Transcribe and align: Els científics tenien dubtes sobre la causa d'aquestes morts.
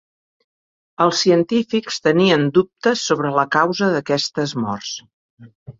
Els 1.05 1.19
científics 1.25 2.01
tenien 2.07 2.49
dubtes 2.57 3.07
sobre 3.11 3.37
la 3.39 3.47
causa 3.59 3.95
d'aquestes 3.99 4.61
morts. 4.67 5.01